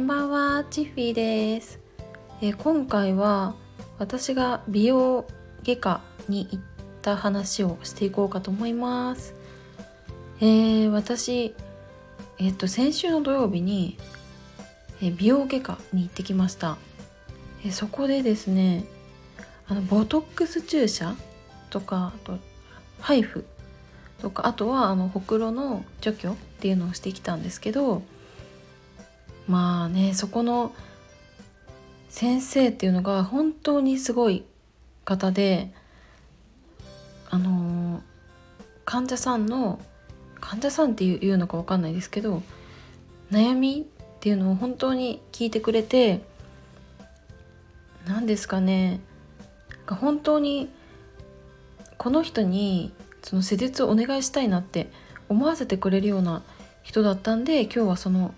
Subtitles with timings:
[0.00, 1.78] んばんは、チッフィーです、
[2.40, 3.54] え、今回は
[3.98, 5.26] 私が美容
[5.62, 6.60] 外科に行っ
[7.02, 9.34] た話をしていこうかと思います。
[10.40, 11.54] えー、私、
[12.38, 13.98] えっ、と先週の土曜日に、
[15.02, 16.78] え、美容外科に行ってきました。
[17.62, 18.86] えそこでですね、
[19.68, 21.14] あのボトックス注射
[21.68, 22.38] とかあと
[23.00, 23.44] ハイフ
[24.22, 28.02] とかあとはあのほくろの除去っていうのをしてきたんですけど
[29.48, 30.74] まあねそこの
[32.08, 34.44] 先生っていうのが本当にすごい
[35.04, 35.72] 方で
[37.30, 38.02] あの、
[38.84, 39.80] 患者さんの
[40.40, 42.42] 患者さんっていうのか分かんないですけど
[43.30, 46.22] 悩みっていうのを本当に聞いてくれて
[48.06, 49.00] 何ですかね
[49.86, 50.68] 本当に
[51.98, 54.90] この人にその施術をお願いしたいなって
[55.28, 56.42] 思わせてくれるような
[56.82, 58.34] 人だったんで今日はその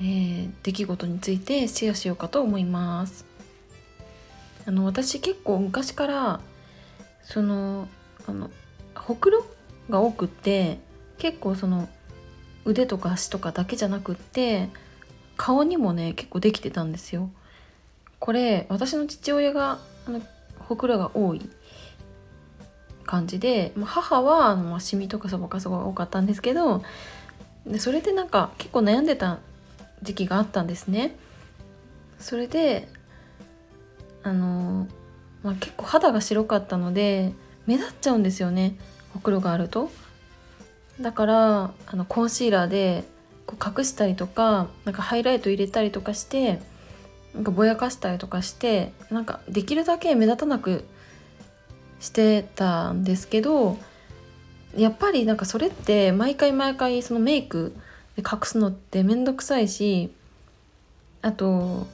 [0.00, 3.26] えー、出来事についてシェアしようかと思います。
[4.66, 6.40] あの私結構昔から
[7.22, 7.88] その
[8.26, 8.50] あの
[8.94, 9.44] ほくろ
[9.88, 10.78] が多くって
[11.18, 11.88] 結構その
[12.64, 14.68] 腕とか足とかだけじゃなくって
[15.36, 17.30] 顔にもね結構できてたんですよ。
[18.18, 20.22] これ私の父親があの
[20.58, 21.48] ほくろが多い
[23.04, 26.82] 感じで母はあのシミとかそばかすが多かったんですけど
[27.66, 29.40] でそれでなんか結構悩んでた
[30.02, 31.16] 時期があったんですね。
[32.18, 32.88] それで
[34.22, 34.86] あの、
[35.42, 37.32] まあ、結構肌が白かったので
[37.66, 38.76] 目立っちゃうんですよね
[39.14, 39.90] ほくろがあると。
[41.00, 43.04] だからあのコンシーラーで
[43.46, 46.60] こう隠したりとかなんかハイライト入れたりとかして
[47.34, 50.84] なんかぼやかしたりとかしてなんかできるだけ目立たなく
[52.00, 53.78] してたんですけど
[54.76, 57.74] やっぱりなんかそれって毎回毎回そのメイク
[58.16, 60.10] で隠すのって面倒くさいし
[61.22, 61.86] あと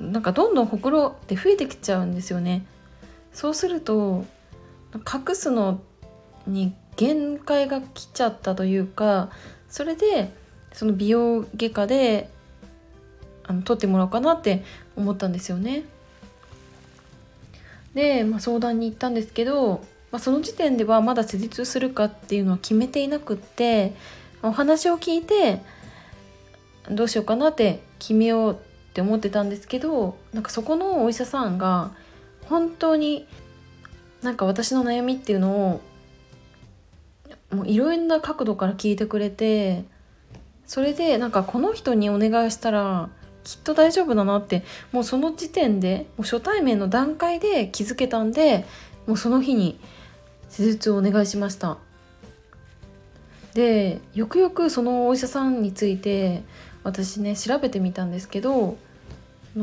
[0.00, 2.64] なんかどんどんほくろって増えてきちゃうんですよね
[3.32, 4.24] そうすると
[4.94, 5.80] 隠すの
[6.46, 9.30] に限界が来ちゃったというか
[9.68, 10.32] それで
[10.72, 12.30] その美容外科で
[13.44, 14.62] あの取ってもらおうかなって
[14.96, 15.84] 思ったんですよね。
[17.94, 23.94] で、まあ、相談に行ったんですけど、まあ、その時点ではまだ施術するかっていうのは決めていなくって
[24.42, 25.60] お話を聞いて
[26.90, 28.56] どうしようかなって決めようっ
[28.92, 31.92] て思ってたんですけどなんかそこのお医者さんが
[32.48, 33.26] 本当に
[34.22, 35.80] なんか私の悩みっていうのを
[37.52, 39.84] もういろんな角度から聞いてくれて
[40.66, 43.10] それでなんかこの人にお願いしたら
[43.44, 48.64] きっと大丈夫だなってもうその時点でもう初対面の段階で気づけたんで
[49.06, 49.78] もうその日に
[50.48, 51.78] 施術をお願いしました。
[53.54, 56.42] でよくよくそのお医者さんについて
[56.84, 58.76] 私ね調べてみたんですけど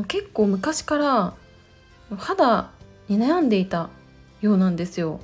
[0.06, 1.34] 結構昔から
[2.16, 2.70] 肌
[3.08, 3.90] に悩んでいた
[4.40, 5.20] ようなんですよ。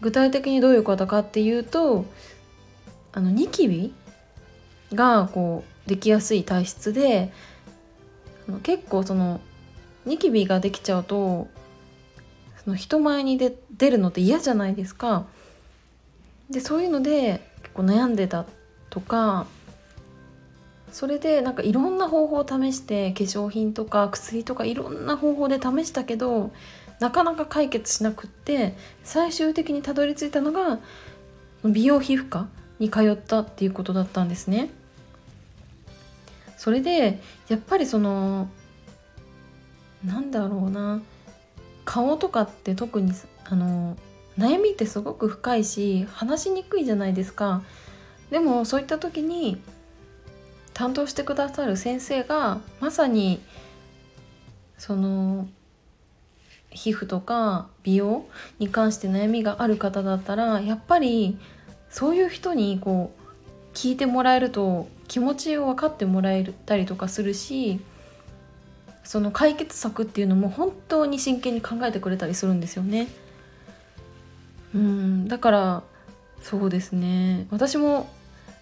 [0.00, 2.04] 具体的にどういう方かっていうと
[3.12, 3.94] あのニキビ
[4.92, 7.32] がこうできやすい体質で
[8.62, 9.40] 結構その
[10.04, 11.48] ニキビができちゃうと
[12.62, 15.26] その人前にで出るのって嫌じゃないですか。
[16.50, 18.46] でそういうので結構悩んでた
[18.90, 19.46] とか
[20.92, 26.52] それでなんかいろんな方法を試して化粧品とか薬とかいろんな方法で試したけど
[27.00, 30.78] なかなか解決しなくって最終的にたどり着いたのが
[31.64, 34.70] 美容皮膚科に通ったっていうことだったんですね。
[36.56, 38.48] それでやっぱりその
[40.04, 41.02] なんだろうな
[41.84, 43.12] 顔とかって特に
[43.44, 43.96] あの
[44.38, 47.62] 悩みってすごく深いし話しにくいじゃないですか
[48.30, 49.60] でもそういった時に
[50.74, 53.40] 担当してくださる先生がまさに
[54.76, 55.48] その
[56.70, 58.26] 皮膚とか美容
[58.58, 61.38] に関して悩みがある方だったらやっぱり
[61.88, 67.80] そういう人にこう聞いてもらえると気持ちを分かってもらえたりとかするし
[69.02, 73.06] その解決策っていうのも本当に真剣に考えてくれたりするんですよね。
[74.74, 75.82] うんだから
[76.42, 78.08] そうですね私も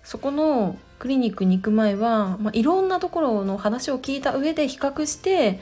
[0.04, 5.60] そこのクリニックに行く前は、まあ、いろんなところの話を聞いた上で比較して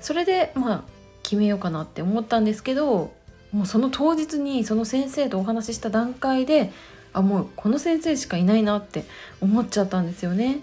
[0.00, 0.82] それでまあ
[1.22, 3.12] 決めようかなって思ったんですけど
[3.52, 6.72] もうその当日にその先生とお話しした段階で
[7.12, 9.04] あもうこの先生しかいないなって
[9.40, 10.60] 思っちゃったんですよね。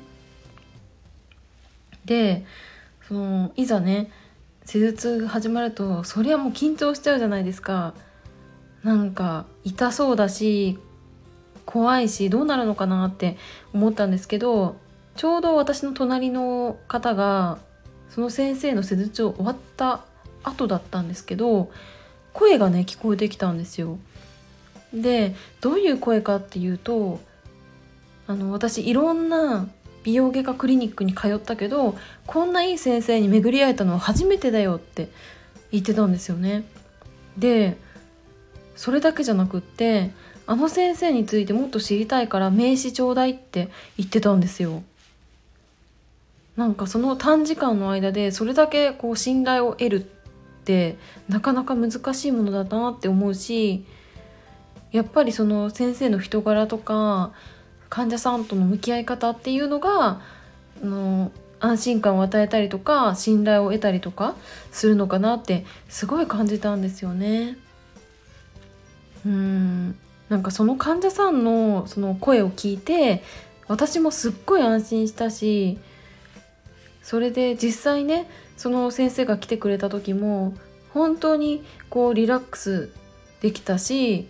[2.06, 2.46] で
[3.07, 4.12] そのいざね
[4.66, 7.94] 施術が始まるとそりゃもう緊張しちゃうじゃないですか。
[8.84, 10.78] なんか痛そうだし
[11.66, 13.38] 怖いしどうなるのかなって
[13.74, 14.76] 思ったんですけど
[15.16, 17.60] ちょうど私の隣の方が
[18.10, 20.02] その先生の施術を終わった
[20.44, 21.72] 後だったんですけど
[22.34, 23.98] 声がね聞こえてきたんですよ。
[24.94, 27.20] でどういう声かっていうと
[28.28, 29.68] あの私いろんな
[30.04, 31.98] 美容外科クリニックに通ったけど
[32.28, 35.10] こんないい先生に巡り会えたのは初めてだよって
[35.72, 36.64] 言ってたんですよね。
[37.38, 37.78] で
[38.75, 40.12] それだけじゃなくって
[40.46, 44.84] あの先生についてもっと知りたいから名刺ちょうだいって言ってたんですよ。
[46.58, 50.02] なんかその短時間の間でそれだけこう信頼を得るっ
[50.64, 50.98] て
[51.28, 53.86] なかなか難しいものだなって思うし
[54.92, 57.31] やっぱりその先生の人柄とか
[57.90, 60.22] 患者さんとの向き合い方っていうのが
[60.84, 64.36] あの安心感を与えたりとか信頼を得たりとか
[64.72, 67.58] するのかなってすごい感じたんですよね。
[69.25, 69.96] うん。
[70.30, 73.22] なんかその患者さんのその声を聞いて
[73.68, 75.78] 私もすっごい安心したし
[77.02, 78.28] それで実際ね
[78.58, 80.56] その先生が来てくれた時も
[80.94, 82.92] 本当にこうリラックス
[83.42, 84.28] できたし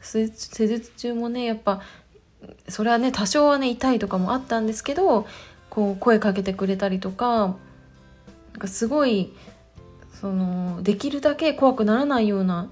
[0.00, 1.82] 施術中もねやっぱ
[2.68, 5.26] それはね多少はね痛いとかもあったんですけど
[5.70, 7.56] こう声かけてくれたりとか
[8.52, 9.32] なんかすごい
[10.20, 12.70] そのできるだけ怖くならないような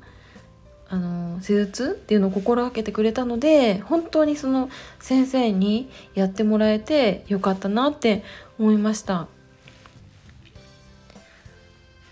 [0.92, 4.68] あの施術っていうのを心がけてくれたので本当にその
[5.00, 8.22] 先生にやってもらえてよかったなって
[8.58, 9.26] 思いました。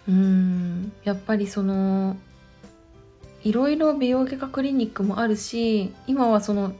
[0.09, 2.17] うんやっぱりその
[3.45, 6.73] いろいろ美容外科クリニックもあるし今はその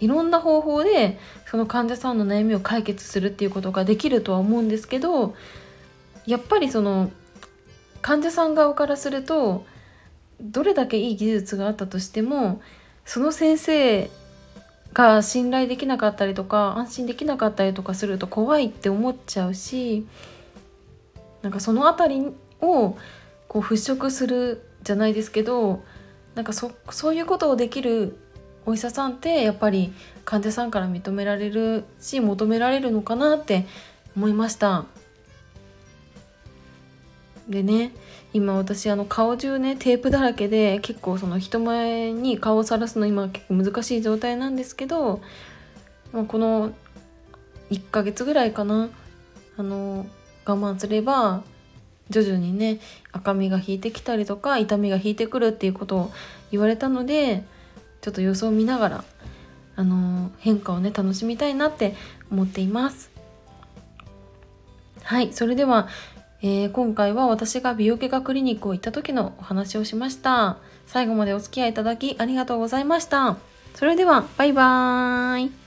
[0.00, 5.34] いろんな方法でその患者さんの悩みを解決するっていうことができるとは思うんですけど
[6.24, 7.10] やっぱりその
[8.00, 9.66] 患者さん側からすると
[10.42, 12.60] どれだけいい技術があったとしても
[13.04, 14.10] その先生
[14.92, 20.06] が信頼できなかったりとか安心できなかったりとかすると怖いって思っちゃうし
[21.42, 22.26] なんかその辺り
[22.60, 22.96] を
[23.48, 25.82] こう払拭するじゃないですけど
[26.34, 28.18] なんかそそういうことをできる
[28.64, 29.92] お医者さんってやっぱり
[30.24, 33.66] 患者さんから認められるし求められるのかなって
[34.16, 34.84] 思いました。
[37.48, 37.92] でね
[38.32, 45.20] 今私あの顔中ねテープだらけで結構その人前に顔をさらすの今結構難しい状態なんですけど、
[46.12, 46.72] まあ、この
[47.70, 48.90] 1ヶ月ぐらいかな
[49.56, 50.06] あの
[50.44, 51.42] 我慢すれば
[52.10, 52.78] 徐々にね
[53.12, 56.12] 赤みが引いてきたりとか痛みが引いてくるっていうことを
[56.50, 57.44] 言われたので
[58.00, 59.04] ちょっと様子を見ながら
[59.74, 61.94] あの変化をね楽しみたいなって
[62.30, 63.10] 思っています。
[65.02, 65.88] はいそれでは
[66.44, 70.58] えー、今回は私が美容外科クリニックを行った時のお話をしました。
[70.86, 73.36] 最後までお付き合いいただきありがとうございました。
[73.74, 75.61] それでは、バイバーイ。